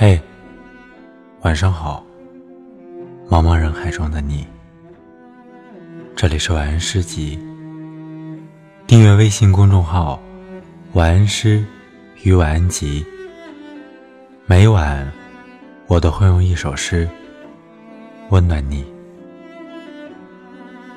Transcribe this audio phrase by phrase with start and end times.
[0.00, 0.16] 嘿，
[1.40, 2.06] 晚上好，
[3.28, 4.46] 茫茫人海中的你。
[6.14, 7.36] 这里是晚安诗集，
[8.86, 10.22] 订阅微信公众号
[10.94, 11.64] “晚安诗
[12.22, 13.04] 与晚安集”。
[14.46, 15.04] 每晚
[15.88, 17.08] 我都会用一首诗
[18.30, 18.86] 温暖你。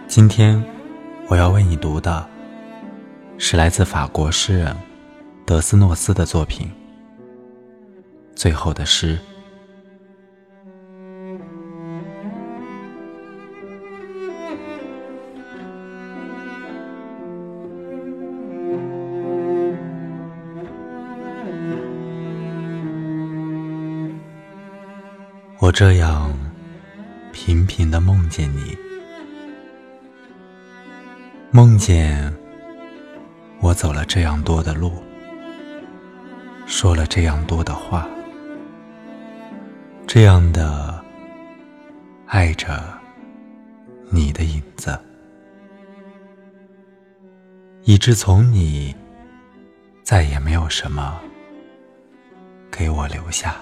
[0.08, 0.64] 今天
[1.28, 2.24] 我要为你读的
[3.40, 4.78] 是来自法国诗人
[5.44, 6.70] 德斯诺斯的作品。
[8.42, 9.20] 最后的诗。
[25.60, 26.34] 我这样
[27.32, 28.76] 频频的梦见你，
[31.52, 32.34] 梦见
[33.60, 34.92] 我走了这样多的路，
[36.66, 38.10] 说了这样多的话。
[40.14, 41.02] 这样的
[42.28, 42.84] 爱着
[44.10, 45.00] 你的影子，
[47.84, 48.94] 以致从你
[50.04, 51.18] 再也没有什么
[52.70, 53.56] 给我留下，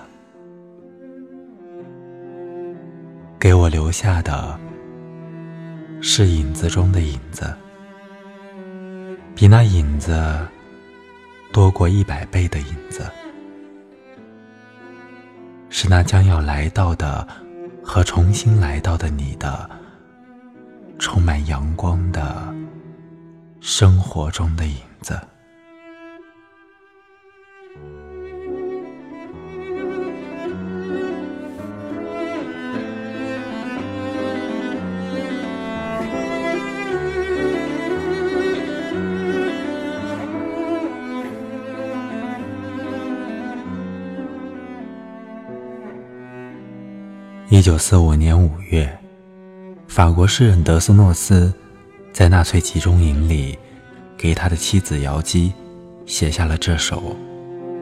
[3.40, 4.60] 给我留下的
[6.02, 7.56] 是影子中的影子，
[9.36, 10.20] 比那影子
[11.54, 13.08] 多过一百倍的影子。
[15.82, 17.26] 是那将要来到的
[17.82, 19.70] 和重新来到的你的，
[21.00, 22.54] 充满阳光的
[23.62, 25.18] 生活中的影子。
[47.52, 48.96] 一九四五年五月，
[49.88, 51.52] 法国诗人德斯诺斯
[52.14, 53.58] 在纳粹集中营里，
[54.16, 55.52] 给他的妻子姚姬
[56.06, 57.18] 写下了这首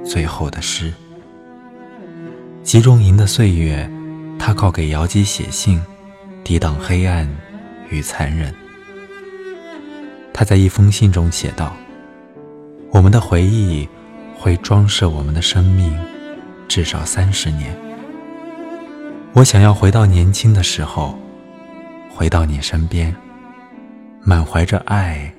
[0.06, 0.94] 最后的诗。
[2.64, 3.92] 集中营的岁月，
[4.40, 5.84] 他靠给姚姬写信，
[6.46, 7.30] 抵挡黑暗
[7.90, 8.56] 与残忍。
[10.34, 11.76] 他在一封信中写道
[12.92, 13.86] ：“我们的回忆
[14.34, 15.94] 会装饰我们的生命，
[16.70, 17.78] 至少三十年。”
[19.38, 21.16] 我想要回到年轻的时候，
[22.10, 23.16] 回到你身边，
[24.24, 25.32] 满怀着爱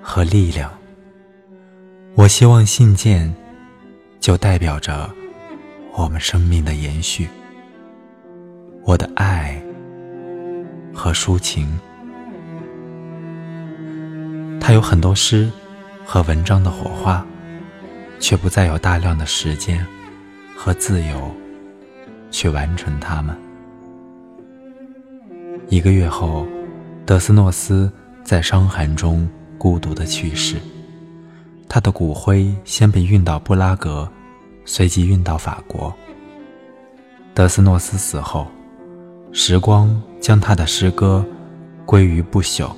[0.00, 0.70] 和力量。
[2.14, 3.34] 我希望信件
[4.20, 5.10] 就代表着
[5.96, 7.28] 我们生命的延续，
[8.84, 9.60] 我的爱
[10.94, 11.80] 和抒情。
[14.60, 15.50] 他有很多诗
[16.04, 17.26] 和文章的火花，
[18.20, 19.84] 却不再有大量的时间
[20.54, 21.39] 和自由。
[22.30, 23.36] 去完成它们。
[25.68, 26.46] 一个月后，
[27.06, 27.90] 德斯诺斯
[28.24, 30.56] 在伤寒中孤独的去世。
[31.68, 34.10] 他的骨灰先被运到布拉格，
[34.64, 35.94] 随即运到法国。
[37.32, 38.48] 德斯诺斯死后，
[39.32, 41.24] 时光将他的诗歌
[41.86, 42.70] 归于不朽。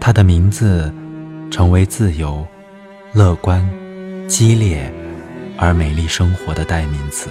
[0.00, 0.92] 他的名字
[1.50, 2.44] 成为自由、
[3.12, 3.64] 乐观、
[4.26, 4.92] 激烈
[5.56, 7.30] 而美丽生活的代名词。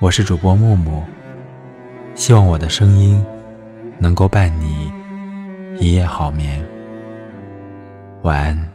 [0.00, 1.04] 我是主播木木，
[2.16, 3.24] 希望我的声音
[3.96, 4.92] 能够伴你
[5.78, 6.62] 一夜好眠，
[8.22, 8.73] 晚安。